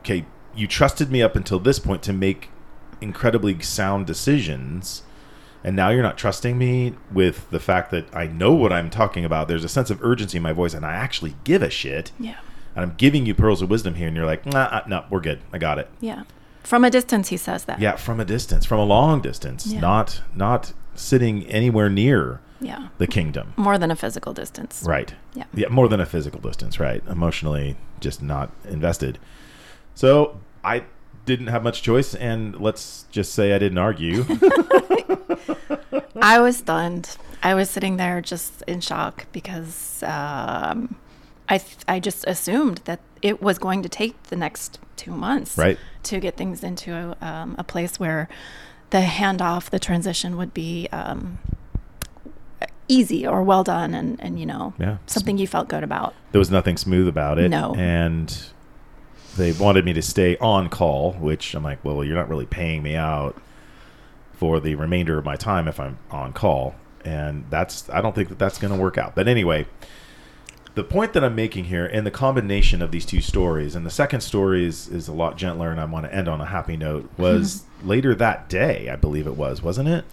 okay, 0.00 0.24
you 0.54 0.66
trusted 0.66 1.10
me 1.10 1.22
up 1.22 1.34
until 1.36 1.58
this 1.58 1.78
point 1.78 2.02
to 2.04 2.12
make 2.12 2.50
incredibly 3.00 3.60
sound 3.62 4.06
decisions. 4.06 5.02
And 5.64 5.76
now 5.76 5.90
you're 5.90 6.02
not 6.02 6.18
trusting 6.18 6.58
me 6.58 6.94
with 7.12 7.48
the 7.50 7.60
fact 7.60 7.90
that 7.92 8.06
I 8.14 8.26
know 8.26 8.52
what 8.52 8.72
I'm 8.72 8.90
talking 8.90 9.24
about. 9.24 9.46
There's 9.48 9.62
a 9.64 9.68
sense 9.68 9.90
of 9.90 10.02
urgency 10.02 10.36
in 10.38 10.42
my 10.42 10.52
voice, 10.52 10.74
and 10.74 10.84
I 10.84 10.92
actually 10.94 11.36
give 11.44 11.62
a 11.62 11.70
shit. 11.70 12.10
Yeah, 12.18 12.36
and 12.74 12.84
I'm 12.84 12.94
giving 12.96 13.26
you 13.26 13.34
pearls 13.34 13.62
of 13.62 13.70
wisdom 13.70 13.94
here, 13.94 14.08
and 14.08 14.16
you're 14.16 14.26
like, 14.26 14.44
nah, 14.44 14.64
uh, 14.64 14.82
no, 14.88 15.04
we're 15.08 15.20
good. 15.20 15.40
I 15.52 15.58
got 15.58 15.78
it. 15.78 15.88
yeah. 16.00 16.24
From 16.62 16.84
a 16.84 16.90
distance, 16.90 17.28
he 17.28 17.36
says 17.36 17.64
that. 17.64 17.80
Yeah, 17.80 17.96
from 17.96 18.20
a 18.20 18.24
distance, 18.24 18.64
from 18.64 18.78
a 18.78 18.84
long 18.84 19.20
distance, 19.20 19.66
Yeah. 19.66 19.80
not 19.80 20.22
not 20.34 20.72
sitting 20.94 21.44
anywhere 21.46 21.88
near 21.88 22.40
Yeah. 22.60 22.88
the 22.98 23.06
kingdom. 23.06 23.52
More 23.56 23.78
than 23.78 23.90
a 23.90 23.96
physical 23.96 24.32
distance. 24.32 24.82
Right. 24.86 25.14
Yeah. 25.34 25.44
Yeah, 25.54 25.68
more 25.68 25.88
than 25.88 26.00
a 26.00 26.06
physical 26.06 26.40
distance. 26.40 26.78
Right. 26.78 27.02
Emotionally, 27.08 27.76
just 28.00 28.22
not 28.22 28.50
invested. 28.68 29.18
So 29.94 30.38
I 30.64 30.84
didn't 31.24 31.48
have 31.48 31.62
much 31.62 31.82
choice, 31.82 32.14
and 32.14 32.58
let's 32.60 33.06
just 33.10 33.32
say 33.34 33.52
I 33.54 33.58
didn't 33.58 33.78
argue. 33.78 34.24
I 36.22 36.40
was 36.40 36.58
stunned. 36.58 37.16
I 37.42 37.54
was 37.54 37.68
sitting 37.70 37.96
there 37.96 38.20
just 38.20 38.62
in 38.68 38.80
shock 38.80 39.26
because 39.32 40.02
um, 40.04 40.94
I 41.48 41.58
th- 41.58 41.78
I 41.88 42.00
just 42.00 42.24
assumed 42.26 42.78
that 42.84 43.00
it 43.20 43.42
was 43.42 43.58
going 43.58 43.82
to 43.82 43.88
take 43.88 44.20
the 44.24 44.36
next 44.36 44.78
two 44.96 45.12
months 45.12 45.58
Right. 45.58 45.78
to 46.04 46.20
get 46.20 46.36
things 46.36 46.62
into 46.64 47.16
um, 47.20 47.54
a 47.58 47.64
place 47.64 47.98
where 48.00 48.28
the 48.90 49.00
handoff, 49.00 49.70
the 49.70 49.78
transition 49.78 50.36
would 50.36 50.54
be 50.54 50.88
um, 50.92 51.38
easy 52.88 53.26
or 53.26 53.42
well 53.42 53.64
done, 53.64 53.94
and 53.94 54.20
and 54.20 54.38
you 54.38 54.46
know 54.46 54.74
Yeah. 54.78 54.98
something 55.06 55.38
you 55.38 55.46
felt 55.46 55.68
good 55.68 55.82
about. 55.84 56.14
there 56.32 56.38
was 56.38 56.50
nothing 56.50 56.76
smooth 56.76 57.08
about 57.08 57.38
it. 57.38 57.48
No. 57.50 57.74
And 57.76 58.34
they 59.36 59.52
wanted 59.52 59.84
me 59.84 59.92
to 59.94 60.02
stay 60.02 60.36
on 60.38 60.68
call, 60.68 61.12
which 61.14 61.54
I'm 61.54 61.62
like, 61.62 61.82
well, 61.84 62.04
you're 62.04 62.16
not 62.16 62.28
really 62.28 62.46
paying 62.46 62.82
me 62.82 62.94
out 62.96 63.40
for 64.34 64.60
the 64.60 64.74
remainder 64.74 65.16
of 65.18 65.24
my 65.24 65.36
time 65.36 65.68
if 65.68 65.80
I'm 65.80 65.98
on 66.10 66.32
call. 66.34 66.74
And 67.04 67.46
that's, 67.48 67.88
I 67.90 68.00
don't 68.02 68.14
think 68.14 68.28
that 68.28 68.38
that's 68.38 68.58
going 68.58 68.72
to 68.74 68.78
work 68.78 68.98
out. 68.98 69.14
But 69.14 69.28
anyway, 69.28 69.66
the 70.74 70.84
point 70.84 71.12
that 71.12 71.22
I'm 71.22 71.34
making 71.34 71.64
here 71.64 71.84
and 71.86 72.06
the 72.06 72.10
combination 72.10 72.80
of 72.82 72.90
these 72.90 73.04
two 73.04 73.20
stories, 73.20 73.74
and 73.74 73.84
the 73.84 73.90
second 73.90 74.20
story 74.22 74.64
is, 74.64 74.88
is 74.88 75.06
a 75.08 75.12
lot 75.12 75.36
gentler, 75.36 75.70
and 75.70 75.80
I 75.80 75.84
want 75.84 76.06
to 76.06 76.14
end 76.14 76.28
on 76.28 76.40
a 76.40 76.46
happy 76.46 76.76
note, 76.76 77.10
was 77.18 77.64
later 77.84 78.14
that 78.14 78.48
day, 78.48 78.88
I 78.88 78.96
believe 78.96 79.26
it 79.26 79.36
was, 79.36 79.62
wasn't 79.62 79.88
it? 79.88 80.04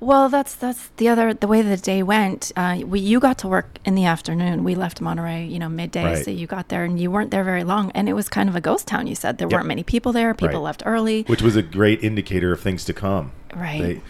Well, 0.00 0.28
that's 0.28 0.56
that's 0.56 0.88
the 0.96 1.08
other 1.08 1.32
the 1.32 1.46
way 1.46 1.62
the 1.62 1.76
day 1.76 2.02
went. 2.02 2.50
Uh, 2.56 2.80
we 2.84 2.98
you 2.98 3.20
got 3.20 3.38
to 3.38 3.46
work 3.48 3.78
in 3.84 3.94
the 3.94 4.04
afternoon. 4.04 4.64
We 4.64 4.74
left 4.74 5.00
Monterey, 5.00 5.44
you 5.46 5.60
know, 5.60 5.68
midday. 5.68 6.02
Right. 6.04 6.24
So 6.24 6.32
you 6.32 6.48
got 6.48 6.70
there 6.70 6.82
and 6.82 6.98
you 6.98 7.08
weren't 7.08 7.30
there 7.30 7.44
very 7.44 7.62
long. 7.62 7.92
And 7.92 8.08
it 8.08 8.14
was 8.14 8.28
kind 8.28 8.48
of 8.48 8.56
a 8.56 8.60
ghost 8.60 8.88
town. 8.88 9.06
You 9.06 9.14
said 9.14 9.38
there 9.38 9.46
Yep. 9.46 9.52
weren't 9.58 9.68
many 9.68 9.84
people 9.84 10.10
there. 10.10 10.34
People 10.34 10.54
Right. 10.56 10.64
left 10.64 10.82
early. 10.84 11.22
Which 11.28 11.40
was 11.40 11.54
a 11.54 11.62
great 11.62 12.02
indicator 12.02 12.50
of 12.52 12.58
things 12.60 12.84
to 12.86 12.92
come. 12.92 13.30
Right. 13.54 13.80
They, 13.80 14.00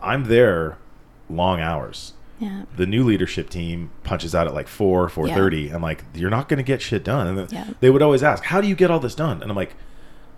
I'm 0.00 0.24
there 0.24 0.78
long 1.28 1.60
hours. 1.60 2.14
Yeah. 2.42 2.64
the 2.76 2.86
new 2.86 3.04
leadership 3.04 3.48
team 3.48 3.90
punches 4.04 4.34
out 4.34 4.46
at 4.46 4.54
like 4.54 4.68
4 4.68 5.08
4.30 5.08 5.72
i'm 5.74 5.82
like 5.82 6.04
you're 6.14 6.30
not 6.38 6.48
going 6.48 6.58
to 6.58 6.62
get 6.64 6.82
shit 6.82 7.04
done 7.04 7.26
and 7.38 7.52
Yeah. 7.52 7.68
they 7.80 7.88
would 7.90 8.02
always 8.02 8.22
ask 8.22 8.42
how 8.44 8.60
do 8.60 8.66
you 8.68 8.74
get 8.74 8.90
all 8.90 9.00
this 9.00 9.14
done 9.14 9.40
and 9.42 9.50
i'm 9.50 9.56
like 9.56 9.74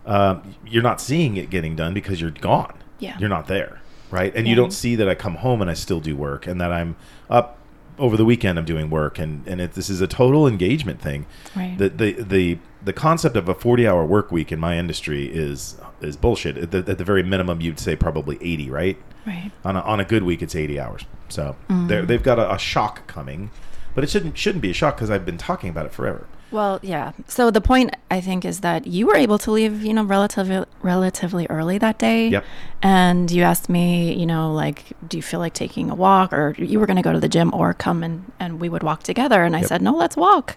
um, 0.07 0.55
you're 0.67 0.83
not 0.83 1.01
seeing 1.01 1.37
it 1.39 1.49
getting 1.51 1.75
done 1.77 1.95
because 1.95 2.21
you're 2.21 2.31
gone 2.31 2.77
Yeah. 2.99 3.17
you're 3.19 3.29
not 3.31 3.47
there 3.47 3.81
right 4.11 4.35
and 4.37 4.47
you 4.47 4.55
don't 4.55 4.73
see 4.73 4.97
that 4.97 5.09
i 5.09 5.15
come 5.15 5.37
home 5.37 5.61
and 5.63 5.71
i 5.71 5.75
still 5.75 6.01
do 6.01 6.15
work 6.15 6.47
and 6.47 6.61
that 6.61 6.71
i'm 6.73 6.95
up 7.31 7.59
over 7.99 8.17
the 8.17 8.25
weekend 8.25 8.59
i'm 8.59 8.65
doing 8.65 8.91
work 8.91 9.19
and 9.19 9.47
and 9.47 9.61
it, 9.61 9.73
this 9.75 9.89
is 9.89 10.01
a 10.01 10.07
total 10.07 10.47
engagement 10.47 11.01
thing 11.01 11.27
Right. 11.55 11.77
the 11.79 11.89
the 11.89 12.13
the 12.23 12.59
the 12.83 12.93
concept 12.93 13.37
of 13.37 13.49
a 13.49 13.55
40 13.55 13.87
hour 13.87 14.05
work 14.05 14.31
week 14.33 14.51
in 14.53 14.59
my 14.59 14.77
industry 14.79 15.27
is 15.27 15.77
is 16.01 16.17
bullshit 16.17 16.59
at 16.59 16.71
the, 16.71 16.79
at 16.79 16.99
the 16.99 17.05
very 17.05 17.23
minimum 17.23 17.61
you'd 17.61 17.79
say 17.79 17.95
probably 17.97 18.37
80 18.41 18.71
right 18.71 18.97
Right. 19.27 19.51
on 19.65 19.75
a, 19.77 19.81
on 19.81 20.01
a 20.01 20.05
good 20.05 20.23
week 20.25 20.43
it's 20.43 20.55
80 20.55 20.79
hours 20.81 21.05
so 21.29 21.57
Mm. 21.71 22.07
they've 22.07 22.23
got 22.23 22.39
a, 22.39 22.53
a 22.53 22.59
shock 22.59 23.07
coming 23.07 23.51
But 23.95 24.03
it 24.05 24.11
shouldn't 24.11 24.37
shouldn't 24.37 24.63
be 24.63 24.71
a 24.71 24.75
shock 24.75 24.97
because 24.97 25.09
I've 25.11 25.25
been 25.25 25.39
talking 25.39 25.71
about 25.71 25.87
it 25.87 25.93
forever. 25.93 26.27
Well, 26.55 26.79
yeah. 26.83 27.11
So 27.27 27.51
the 27.51 27.61
point 27.61 27.97
I 28.13 28.21
think 28.21 28.45
is 28.45 28.61
that 28.61 28.87
you 28.87 29.09
were 29.09 29.17
able 29.17 29.39
to 29.39 29.51
leave, 29.51 29.83
you 29.83 29.93
know, 29.93 30.05
relatively 30.05 30.65
relatively 30.83 31.49
early 31.51 31.79
that 31.79 31.99
day. 31.99 32.29
Yep. 32.29 32.45
And 32.81 33.29
you 33.29 33.43
asked 33.43 33.69
me, 33.69 34.15
you 34.15 34.25
know, 34.25 34.53
like, 34.55 34.85
do 35.09 35.17
you 35.17 35.23
feel 35.23 35.41
like 35.41 35.53
taking 35.53 35.91
a 35.91 35.97
walk, 35.97 36.33
or 36.33 36.55
you 36.57 36.79
were 36.79 36.87
going 36.87 36.97
to 36.97 37.03
go 37.03 37.13
to 37.13 37.19
the 37.19 37.29
gym, 37.29 37.53
or 37.53 37.75
come 37.75 38.05
and 38.05 38.31
and 38.39 38.61
we 38.61 38.69
would 38.69 38.85
walk 38.85 39.03
together. 39.03 39.43
And 39.43 39.57
I 39.57 39.61
Yep. 39.61 39.69
said, 39.69 39.83
no, 39.83 39.97
let's 39.97 40.17
walk. 40.17 40.55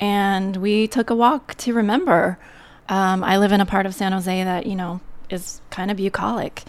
And 0.00 0.56
we 0.56 0.86
took 0.88 1.10
a 1.10 1.14
walk 1.14 1.54
to 1.56 1.74
remember. 1.74 2.38
Um, 2.88 3.22
I 3.22 3.36
live 3.36 3.52
in 3.52 3.60
a 3.60 3.66
part 3.66 3.84
of 3.84 3.94
San 3.94 4.12
Jose 4.12 4.42
that 4.44 4.64
you 4.64 4.74
know 4.74 5.00
is 5.28 5.60
kind 5.68 5.90
of 5.90 5.98
bucolic. 5.98 6.64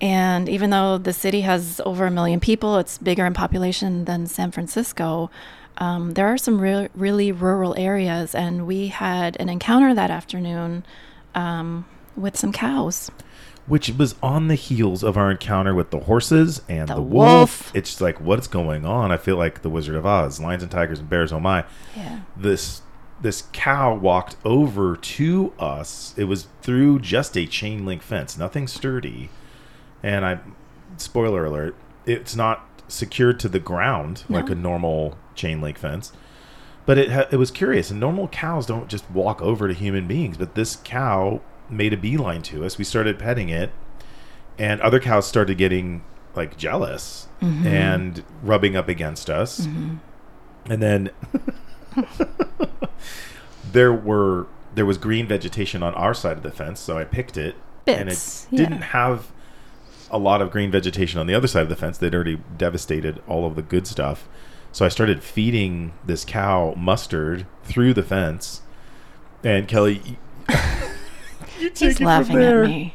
And 0.00 0.48
even 0.48 0.70
though 0.70 0.96
the 0.96 1.12
city 1.12 1.42
has 1.42 1.82
over 1.84 2.06
a 2.06 2.10
million 2.10 2.40
people, 2.40 2.78
it's 2.78 2.96
bigger 2.96 3.26
in 3.26 3.34
population 3.34 4.06
than 4.06 4.26
San 4.26 4.50
Francisco. 4.52 5.30
Um, 5.80 6.12
there 6.12 6.26
are 6.28 6.36
some 6.38 6.60
real, 6.60 6.88
really 6.94 7.32
rural 7.32 7.74
areas, 7.78 8.34
and 8.34 8.66
we 8.66 8.88
had 8.88 9.36
an 9.40 9.48
encounter 9.48 9.94
that 9.94 10.10
afternoon 10.10 10.84
um, 11.34 11.86
with 12.16 12.36
some 12.36 12.52
cows. 12.52 13.10
Which 13.66 13.88
was 13.90 14.14
on 14.22 14.48
the 14.48 14.56
heels 14.56 15.02
of 15.02 15.16
our 15.16 15.30
encounter 15.30 15.74
with 15.74 15.90
the 15.90 16.00
horses 16.00 16.60
and 16.68 16.88
the, 16.88 16.96
The 16.96 17.02
wolf. 17.02 17.12
wolf. 17.66 17.72
It's 17.74 18.00
like 18.00 18.20
what's 18.20 18.46
going 18.48 18.84
on? 18.84 19.10
I 19.12 19.16
feel 19.16 19.36
like 19.36 19.62
the 19.62 19.70
Wizard 19.70 19.94
of 19.94 20.04
Oz, 20.04 20.40
lions 20.40 20.62
and 20.62 20.70
tigers 20.72 20.98
and 20.98 21.08
bears. 21.08 21.32
Oh 21.32 21.40
my! 21.40 21.64
Yeah. 21.96 22.20
This 22.36 22.82
this 23.22 23.44
cow 23.52 23.94
walked 23.94 24.36
over 24.44 24.96
to 24.96 25.52
us. 25.58 26.14
It 26.16 26.24
was 26.24 26.48
through 26.62 27.00
just 27.00 27.36
a 27.36 27.46
chain 27.46 27.84
link 27.86 28.02
fence, 28.02 28.36
nothing 28.36 28.66
sturdy. 28.66 29.28
And 30.02 30.24
I, 30.24 30.40
spoiler 30.96 31.44
alert, 31.44 31.76
it's 32.06 32.34
not 32.34 32.66
secured 32.90 33.40
to 33.40 33.48
the 33.48 33.60
ground 33.60 34.24
like 34.28 34.50
a 34.50 34.54
normal 34.54 35.16
chain 35.34 35.60
link 35.60 35.78
fence. 35.78 36.12
But 36.86 36.98
it 36.98 37.10
ha- 37.10 37.28
it 37.30 37.36
was 37.36 37.50
curious. 37.50 37.90
And 37.90 38.00
normal 38.00 38.28
cows 38.28 38.66
don't 38.66 38.88
just 38.88 39.08
walk 39.10 39.40
over 39.42 39.68
to 39.68 39.74
human 39.74 40.06
beings, 40.06 40.36
but 40.36 40.54
this 40.54 40.76
cow 40.76 41.40
made 41.68 41.92
a 41.92 41.96
beeline 41.96 42.42
to 42.42 42.64
us. 42.64 42.78
We 42.78 42.84
started 42.84 43.18
petting 43.18 43.48
it, 43.48 43.70
and 44.58 44.80
other 44.80 44.98
cows 44.98 45.26
started 45.26 45.56
getting 45.56 46.02
like 46.34 46.56
jealous 46.56 47.28
mm-hmm. 47.40 47.66
and 47.66 48.24
rubbing 48.42 48.76
up 48.76 48.88
against 48.88 49.28
us. 49.30 49.60
Mm-hmm. 49.66 49.96
And 50.72 50.82
then 50.82 51.10
there 53.72 53.92
were 53.92 54.46
there 54.74 54.86
was 54.86 54.98
green 54.98 55.26
vegetation 55.26 55.82
on 55.82 55.94
our 55.94 56.14
side 56.14 56.36
of 56.36 56.42
the 56.42 56.50
fence, 56.50 56.80
so 56.80 56.98
I 56.98 57.04
picked 57.04 57.36
it, 57.36 57.56
and 57.86 58.08
it 58.08 58.46
yeah. 58.50 58.58
didn't 58.58 58.82
have 58.82 59.32
a 60.10 60.18
lot 60.18 60.42
of 60.42 60.50
green 60.50 60.70
vegetation 60.70 61.20
on 61.20 61.26
the 61.26 61.34
other 61.34 61.46
side 61.46 61.62
of 61.62 61.68
the 61.68 61.76
fence. 61.76 61.98
They'd 61.98 62.14
already 62.14 62.40
devastated 62.56 63.22
all 63.28 63.46
of 63.46 63.56
the 63.56 63.62
good 63.62 63.86
stuff. 63.86 64.28
So 64.72 64.84
I 64.84 64.88
started 64.88 65.22
feeding 65.22 65.92
this 66.04 66.24
cow 66.24 66.74
mustard 66.76 67.46
through 67.64 67.94
the 67.94 68.02
fence. 68.02 68.62
And 69.42 69.66
Kelly, 69.66 70.18
you, 71.58 71.70
take 71.70 71.78
He's 71.78 71.82
it 71.82 71.96
from 71.98 72.06
laughing 72.06 72.36
there. 72.38 72.64
at 72.64 72.68
me. 72.70 72.94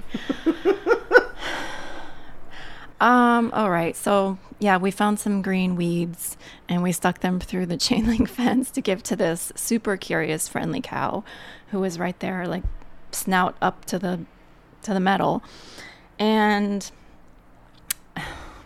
um. 3.01 3.51
All 3.53 3.69
right. 3.69 3.95
So 3.95 4.37
yeah, 4.59 4.77
we 4.77 4.91
found 4.91 5.19
some 5.19 5.41
green 5.41 5.75
weeds 5.75 6.37
and 6.69 6.81
we 6.81 6.91
stuck 6.91 7.19
them 7.19 7.39
through 7.39 7.65
the 7.65 7.77
chain 7.85 8.07
link 8.07 8.29
fence 8.29 8.71
to 8.71 8.81
give 8.81 9.03
to 9.03 9.15
this 9.15 9.51
super 9.55 9.97
curious, 9.97 10.47
friendly 10.47 10.81
cow, 10.81 11.23
who 11.69 11.79
was 11.79 11.99
right 11.99 12.17
there, 12.19 12.47
like 12.47 12.63
snout 13.11 13.55
up 13.61 13.85
to 13.85 13.99
the 13.99 14.19
to 14.83 14.93
the 14.93 14.99
metal, 14.99 15.43
and. 16.19 16.91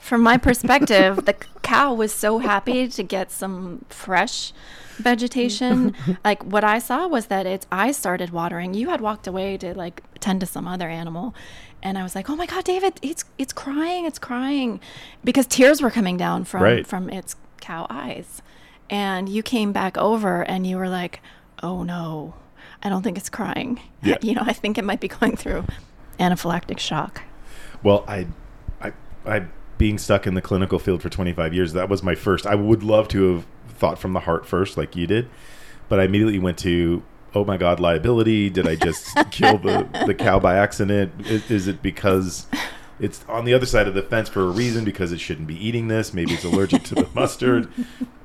From 0.10 0.24
my 0.24 0.38
perspective, 0.38 1.26
the 1.26 1.36
cow 1.62 1.94
was 1.94 2.12
so 2.12 2.40
happy 2.40 2.88
to 2.88 3.04
get 3.04 3.30
some 3.30 3.86
fresh 3.90 4.54
vegetation. 4.98 5.96
like 6.26 6.44
what 6.44 6.64
I 6.64 6.80
saw 6.80 7.06
was 7.06 7.28
that 7.28 7.46
its 7.46 7.68
eyes 7.72 7.96
started 7.96 8.32
watering. 8.32 8.74
You 8.74 8.90
had 8.90 9.02
walked 9.02 9.28
away 9.28 9.56
to 9.58 9.76
like 9.76 10.02
tend 10.20 10.40
to 10.40 10.48
some 10.48 10.68
other 10.68 10.90
animal, 10.90 11.36
and 11.84 11.96
I 11.96 12.02
was 12.02 12.16
like, 12.16 12.28
"Oh 12.28 12.36
my 12.36 12.48
god, 12.48 12.64
David, 12.64 13.00
it's 13.04 13.24
it's 13.38 13.54
crying, 13.54 14.06
it's 14.06 14.18
crying," 14.18 14.80
because 15.24 15.46
tears 15.46 15.80
were 15.80 15.92
coming 15.92 16.18
down 16.18 16.44
from 16.44 16.64
Right. 16.64 16.88
from 16.88 17.12
its 17.12 17.36
cow 17.62 17.86
eyes. 17.88 18.42
And 18.90 19.30
you 19.30 19.44
came 19.44 19.72
back 19.72 19.96
over 19.96 20.42
and 20.42 20.66
you 20.66 20.78
were 20.78 20.90
like, 20.90 21.22
"Oh 21.62 21.84
no, 21.84 22.34
I 22.82 22.90
don't 22.90 23.04
think 23.04 23.16
it's 23.20 23.30
crying. 23.30 23.80
Yeah. 24.02 24.18
you 24.24 24.34
know, 24.34 24.44
I 24.44 24.54
think 24.54 24.80
it 24.80 24.84
might 24.84 25.02
be 25.02 25.08
going 25.08 25.36
through 25.38 25.66
anaphylactic 26.20 26.80
shock." 26.80 27.22
Well, 27.84 28.04
I, 28.08 28.26
I, 28.82 28.92
I, 29.24 29.46
being 29.80 29.98
stuck 29.98 30.28
in 30.28 30.36
the 30.36 30.42
clinical 30.42 30.78
field 30.78 31.02
for 31.02 31.10
25 31.10 31.54
years, 31.56 31.74
that 31.74 31.90
was 31.90 32.04
my 32.04 32.14
first. 32.14 32.46
I 32.46 32.54
would 32.54 32.84
love 32.84 33.08
to 33.08 33.34
have 33.34 33.46
thought 33.70 33.98
from 33.98 34.14
the 34.14 34.20
heart 34.20 34.46
first, 34.46 34.78
like 34.78 34.96
you 34.96 35.08
did, 35.08 35.28
but 35.88 36.00
I 36.00 36.04
immediately 36.04 36.38
went 36.38 36.60
to, 36.60 37.02
oh 37.34 37.46
my 37.46 37.56
God, 37.58 37.80
liability. 37.80 38.50
Did 38.52 38.68
I 38.68 38.76
just 38.76 39.08
kill 39.32 39.58
the, 39.58 39.88
the 40.06 40.14
cow 40.14 40.38
by 40.38 40.58
accident? 40.58 41.14
Is, 41.26 41.50
is 41.50 41.68
it 41.68 41.82
because 41.82 42.46
it's 43.00 43.24
on 43.30 43.46
the 43.46 43.54
other 43.54 43.66
side 43.66 43.88
of 43.88 43.94
the 43.94 44.04
fence 44.04 44.28
for 44.28 44.42
a 44.42 44.50
reason 44.52 44.84
because 44.84 45.14
it 45.14 45.22
shouldn't 45.22 45.48
be 45.48 45.56
eating 45.66 45.88
this? 45.88 46.14
Maybe 46.14 46.34
it's 46.34 46.44
allergic 46.44 46.84
to 46.84 46.96
the 46.96 47.08
mustard. 47.16 47.72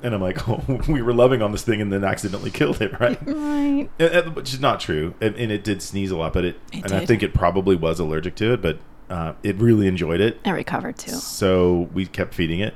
And 0.03 0.13
I'm 0.13 0.21
like, 0.21 0.49
oh, 0.49 0.61
we 0.89 1.01
were 1.01 1.13
loving 1.13 1.41
on 1.41 1.53
this 1.53 1.63
thing 1.63 1.79
and 1.79 1.91
then 1.91 2.03
accidentally 2.03 2.51
killed 2.51 2.81
it, 2.81 2.99
right? 2.99 3.17
Right. 3.25 3.89
Which 4.35 4.53
is 4.53 4.59
not 4.59 4.81
true, 4.81 5.13
and, 5.21 5.33
and 5.37 5.53
it 5.53 5.63
did 5.63 5.81
sneeze 5.81 6.11
a 6.11 6.17
lot. 6.17 6.33
But 6.33 6.43
it, 6.43 6.59
It 6.73 6.83
and 6.83 6.91
I 6.91 7.05
think 7.05 7.23
it 7.23 7.33
probably 7.33 7.77
was 7.77 7.97
allergic 7.97 8.35
to 8.35 8.51
it, 8.51 8.61
but 8.61 8.77
uh, 9.09 9.33
it 9.43 9.55
really 9.57 9.87
enjoyed 9.87 10.19
it. 10.21 10.39
It 10.45 10.51
recovered 10.51 10.97
too. 10.97 11.11
So 11.11 11.89
we 11.93 12.05
kept 12.05 12.33
feeding 12.33 12.59
it, 12.59 12.73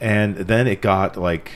and 0.00 0.36
then 0.36 0.66
it 0.66 0.80
got 0.82 1.16
like 1.16 1.52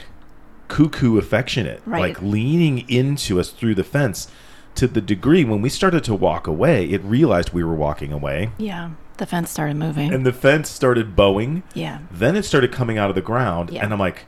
cuckoo 0.69 1.19
affectionate, 1.19 1.83
Right. 1.87 2.01
like 2.01 2.23
leaning 2.23 2.89
into 2.89 3.39
us 3.39 3.51
through 3.51 3.75
the 3.77 3.85
fence 3.85 4.29
to 4.77 4.87
the 4.89 5.01
degree 5.01 5.45
when 5.45 5.63
we 5.63 5.69
started 5.69 6.03
to 6.05 6.15
walk 6.15 6.47
away, 6.47 6.85
it 6.87 7.03
realized 7.05 7.53
we 7.53 7.63
were 7.63 7.75
walking 7.75 8.13
away, 8.13 8.51
Yeah. 8.59 8.91
The 9.19 9.27
fence 9.27 9.51
started 9.51 9.77
moving. 9.77 10.13
and 10.13 10.27
the 10.27 10.33
fence 10.33 10.69
started 10.69 11.15
bowing. 11.15 11.63
yeah. 11.75 11.99
Then 12.11 12.35
it 12.35 12.45
started 12.45 12.73
coming 12.73 12.99
out 12.99 13.09
of 13.09 13.15
the 13.15 13.23
ground, 13.23 13.71
Yeah. 13.71 13.85
and 13.85 13.93
I'm 13.93 14.01
like, 14.01 14.27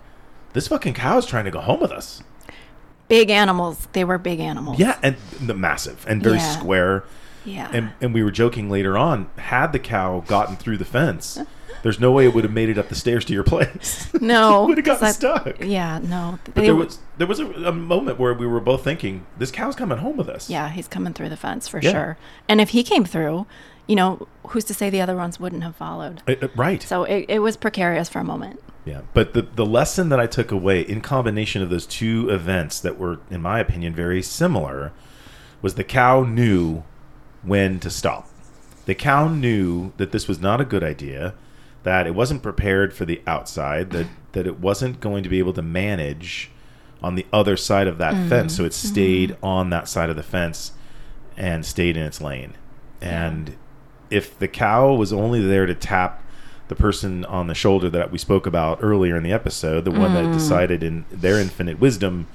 this 0.52 0.68
fucking 0.68 0.94
cow 0.94 1.18
is 1.18 1.26
trying 1.26 1.46
to 1.46 1.50
go 1.50 1.60
home 1.60 1.80
with 1.80 1.90
us. 1.90 2.22
Big 3.08 3.28
animals. 3.30 3.88
They 3.92 4.04
were 4.04 4.18
big 4.18 4.38
animals. 4.40 4.78
Yeah, 4.78 4.96
and 5.02 5.16
the 5.40 5.54
massive 5.54 6.04
and 6.08 6.22
very 6.22 6.36
Yeah. 6.36 6.50
square. 6.52 7.04
Yeah. 7.46 7.70
And 7.72 7.92
and 8.00 8.12
we 8.12 8.22
were 8.22 8.30
joking 8.30 8.68
later 8.68 8.98
on. 8.98 9.30
Had 9.38 9.72
the 9.72 9.78
cow 9.78 10.20
gotten 10.26 10.56
through 10.56 10.76
the 10.78 10.84
fence, 10.84 11.38
there's 11.82 12.00
no 12.00 12.10
way 12.12 12.26
it 12.26 12.34
would 12.34 12.44
have 12.44 12.52
made 12.52 12.68
it 12.68 12.78
up 12.78 12.88
the 12.88 12.94
stairs 12.94 13.24
to 13.26 13.32
your 13.32 13.44
place. 13.44 14.12
no. 14.20 14.66
would 14.66 14.78
have 14.78 14.84
gotten 14.84 15.06
I- 15.06 15.12
stuck. 15.12 15.60
Yeah, 15.62 16.00
no. 16.02 16.38
But 16.44 16.56
there 16.56 16.74
was 16.74 16.98
there 17.18 17.26
was 17.26 17.38
a, 17.40 17.46
a 17.46 17.72
moment 17.72 18.18
where 18.18 18.34
we 18.34 18.46
were 18.46 18.60
both 18.60 18.82
thinking, 18.84 19.24
this 19.38 19.50
cow's 19.50 19.76
coming 19.76 19.98
home 19.98 20.16
with 20.16 20.28
us. 20.28 20.50
Yeah, 20.50 20.68
he's 20.70 20.88
coming 20.88 21.12
through 21.14 21.28
the 21.30 21.36
fence 21.36 21.68
for 21.68 21.80
Yeah. 21.80 21.90
sure. 21.92 22.18
And 22.48 22.60
if 22.60 22.70
he 22.70 22.82
came 22.82 23.04
through, 23.04 23.46
you 23.86 23.94
know, 23.96 24.26
who's 24.48 24.64
to 24.64 24.74
say 24.74 24.90
the 24.90 25.00
other 25.00 25.14
ones 25.16 25.38
wouldn't 25.38 25.62
have 25.62 25.76
followed? 25.76 26.22
Uh, 26.28 26.34
uh, 26.42 26.48
right. 26.56 26.82
So 26.82 27.04
it, 27.04 27.26
it 27.28 27.38
was 27.38 27.56
precarious 27.56 28.08
for 28.08 28.18
a 28.18 28.24
moment. 28.24 28.60
Yeah, 28.84 29.00
but 29.14 29.34
the 29.34 29.42
the 29.42 29.66
lesson 29.66 30.10
that 30.10 30.20
I 30.20 30.26
took 30.26 30.50
away 30.52 30.80
in 30.80 31.00
combination 31.00 31.60
of 31.62 31.70
those 31.70 31.86
two 31.86 32.28
events 32.30 32.78
that 32.80 32.98
were, 32.98 33.18
in 33.30 33.42
my 33.42 33.58
opinion, 33.58 33.94
very 33.94 34.22
similar, 34.22 34.92
was 35.60 35.74
the 35.74 35.82
cow 35.84 36.22
knew 36.22 36.84
when 37.46 37.80
to 37.80 37.90
stop. 37.90 38.28
The 38.84 38.94
cow 38.94 39.28
knew 39.28 39.92
that 39.96 40.12
this 40.12 40.28
was 40.28 40.40
not 40.40 40.60
a 40.60 40.64
good 40.64 40.84
idea, 40.84 41.34
that 41.82 42.06
it 42.06 42.14
wasn't 42.14 42.42
prepared 42.42 42.92
for 42.92 43.04
the 43.04 43.22
outside, 43.26 43.90
that 43.90 44.06
that 44.32 44.46
it 44.46 44.60
wasn't 44.60 45.00
going 45.00 45.22
to 45.22 45.28
be 45.28 45.38
able 45.38 45.54
to 45.54 45.62
manage 45.62 46.50
on 47.02 47.14
the 47.14 47.26
other 47.32 47.56
side 47.56 47.86
of 47.86 47.98
that 47.98 48.14
mm-hmm. 48.14 48.28
fence, 48.28 48.56
so 48.56 48.64
it 48.64 48.72
mm-hmm. 48.72 48.88
stayed 48.88 49.36
on 49.42 49.70
that 49.70 49.88
side 49.88 50.10
of 50.10 50.16
the 50.16 50.22
fence 50.22 50.72
and 51.36 51.64
stayed 51.64 51.96
in 51.96 52.02
its 52.02 52.20
lane. 52.20 52.54
And 53.00 53.56
if 54.10 54.38
the 54.38 54.48
cow 54.48 54.94
was 54.94 55.12
only 55.12 55.40
there 55.40 55.66
to 55.66 55.74
tap 55.74 56.22
the 56.68 56.74
person 56.74 57.24
on 57.26 57.46
the 57.46 57.54
shoulder 57.54 57.88
that 57.90 58.10
we 58.10 58.18
spoke 58.18 58.46
about 58.46 58.78
earlier 58.82 59.16
in 59.16 59.22
the 59.22 59.32
episode, 59.32 59.84
the 59.84 59.90
one 59.90 60.14
that 60.14 60.24
mm. 60.24 60.32
decided 60.32 60.82
in 60.82 61.04
their 61.10 61.38
infinite 61.38 61.78
wisdom 61.78 62.26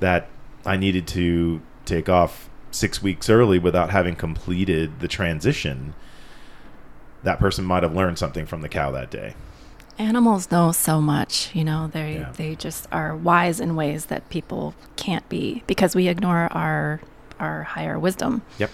that 0.00 0.28
I 0.66 0.76
needed 0.76 1.06
to 1.08 1.62
take 1.84 2.08
off 2.08 2.50
six 2.72 3.00
weeks 3.02 3.30
early 3.30 3.58
without 3.58 3.90
having 3.90 4.16
completed 4.16 4.98
the 5.00 5.06
transition, 5.08 5.94
that 7.22 7.38
person 7.38 7.64
might 7.64 7.82
have 7.84 7.94
learned 7.94 8.18
something 8.18 8.46
from 8.46 8.62
the 8.62 8.68
cow 8.68 8.90
that 8.90 9.10
day. 9.10 9.34
Animals 9.98 10.50
know 10.50 10.72
so 10.72 11.00
much, 11.00 11.50
you 11.54 11.64
know, 11.64 11.88
they 11.92 12.14
Yeah. 12.14 12.32
they 12.36 12.54
just 12.56 12.88
are 12.90 13.14
wise 13.14 13.60
in 13.60 13.76
ways 13.76 14.06
that 14.06 14.28
people 14.30 14.74
can't 14.96 15.28
be 15.28 15.62
because 15.66 15.94
we 15.94 16.08
ignore 16.08 16.48
our 16.52 17.00
our 17.38 17.64
higher 17.64 17.98
wisdom. 17.98 18.42
Yep. 18.58 18.70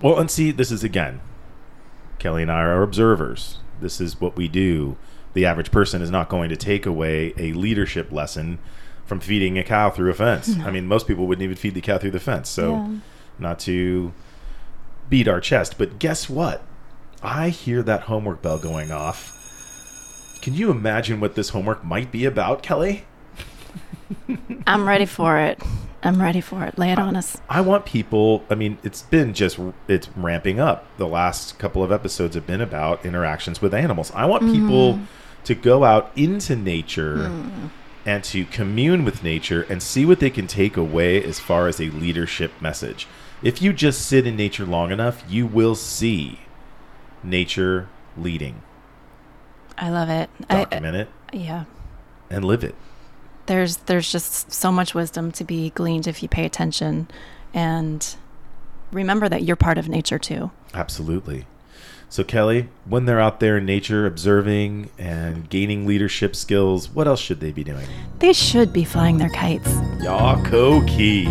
Well, 0.00 0.18
and 0.18 0.30
see, 0.30 0.50
this 0.52 0.70
is 0.70 0.84
again, 0.84 1.20
Kelly 2.18 2.42
and 2.42 2.52
I 2.52 2.60
are 2.60 2.82
observers. 2.82 3.58
This 3.80 4.00
is 4.00 4.20
what 4.20 4.36
we 4.36 4.46
do. 4.48 4.96
The 5.34 5.46
average 5.46 5.70
person 5.70 6.02
is 6.02 6.10
not 6.10 6.28
going 6.28 6.50
to 6.50 6.56
take 6.56 6.84
away 6.84 7.32
a 7.38 7.52
leadership 7.54 8.12
lesson 8.12 8.58
from 9.06 9.18
feeding 9.20 9.58
a 9.58 9.64
cow 9.64 9.90
through 9.90 10.10
a 10.10 10.14
fence. 10.14 10.56
I 10.64 10.70
mean, 10.70 10.86
most 10.86 11.06
people 11.08 11.26
wouldn't 11.26 11.42
even 11.42 11.56
feed 11.56 11.74
the 11.74 11.80
cow 11.80 11.98
through 11.98 12.10
the 12.12 12.20
fence. 12.20 12.48
So, 12.48 12.72
Yeah. 12.72 12.88
Not 13.38 13.58
to 13.60 14.12
beat 15.08 15.28
our 15.28 15.40
chest, 15.40 15.76
but 15.78 15.98
guess 15.98 16.28
what? 16.28 16.62
I 17.22 17.50
hear 17.50 17.82
that 17.82 18.02
homework 18.02 18.42
bell 18.42 18.58
going 18.58 18.90
off. 18.90 19.38
Can 20.42 20.54
you 20.54 20.70
imagine 20.70 21.20
what 21.20 21.34
this 21.34 21.50
homework 21.50 21.84
might 21.84 22.10
be 22.10 22.24
about, 22.24 22.62
Kelly? 22.62 23.04
I'm 24.66 24.88
ready 24.88 25.06
for 25.06 25.38
it. 25.38 25.60
I'm 26.02 26.20
ready 26.20 26.40
for 26.40 26.64
it. 26.64 26.78
Lay 26.78 26.90
it 26.90 26.98
on 26.98 27.14
us. 27.14 27.40
I 27.48 27.60
want 27.60 27.86
people. 27.86 28.44
I 28.50 28.56
mean, 28.56 28.78
it's 28.82 29.02
been 29.02 29.34
just 29.34 29.60
it's 29.86 30.08
ramping 30.16 30.58
up. 30.58 30.84
The 30.96 31.06
last 31.06 31.58
couple 31.58 31.84
of 31.84 31.92
episodes 31.92 32.34
have 32.34 32.46
been 32.46 32.60
about 32.60 33.06
interactions 33.06 33.62
with 33.62 33.72
animals. 33.72 34.10
I 34.12 34.26
want 34.26 34.42
mm-hmm. 34.42 34.52
people 34.52 35.00
to 35.44 35.54
go 35.54 35.84
out 35.84 36.10
into 36.16 36.56
nature 36.56 37.28
mm. 37.28 37.70
And 38.04 38.24
to 38.24 38.44
commune 38.46 39.04
with 39.04 39.22
nature 39.22 39.62
and 39.68 39.82
see 39.82 40.04
what 40.04 40.20
they 40.20 40.30
can 40.30 40.46
take 40.46 40.76
away 40.76 41.22
as 41.22 41.38
far 41.38 41.68
as 41.68 41.80
a 41.80 41.90
leadership 41.90 42.52
message. 42.60 43.06
If 43.42 43.60
you 43.60 43.72
just 43.72 44.06
sit 44.06 44.26
in 44.26 44.36
nature 44.36 44.66
long 44.66 44.90
enough, 44.90 45.24
you 45.28 45.46
will 45.46 45.74
see 45.74 46.40
nature 47.22 47.88
leading. 48.16 48.62
I 49.78 49.90
love 49.90 50.08
it. 50.08 50.30
I, 50.48 50.64
Document 50.64 50.96
it 50.96 51.08
yeah. 51.32 51.64
and 52.30 52.44
live 52.44 52.62
it. 52.62 52.74
There's 53.46 53.78
there's 53.78 54.10
just 54.10 54.52
so 54.52 54.70
much 54.70 54.94
wisdom 54.94 55.32
to 55.32 55.44
be 55.44 55.70
gleaned 55.70 56.06
if 56.06 56.22
you 56.22 56.28
pay 56.28 56.44
attention 56.44 57.08
and 57.52 58.16
remember 58.92 59.28
that 59.28 59.42
you're 59.42 59.56
part 59.56 59.78
of 59.78 59.88
nature 59.88 60.18
too. 60.18 60.50
Absolutely. 60.74 61.46
So, 62.12 62.22
Kelly, 62.22 62.68
when 62.84 63.06
they're 63.06 63.22
out 63.22 63.40
there 63.40 63.56
in 63.56 63.64
nature 63.64 64.04
observing 64.04 64.90
and 64.98 65.48
gaining 65.48 65.86
leadership 65.86 66.36
skills, 66.36 66.90
what 66.90 67.06
else 67.08 67.20
should 67.20 67.40
they 67.40 67.52
be 67.52 67.64
doing? 67.64 67.86
They 68.18 68.34
should 68.34 68.70
be 68.70 68.84
flying 68.84 69.16
their 69.16 69.30
kites. 69.30 69.66
Yako 70.02 70.86
Key. 70.86 71.24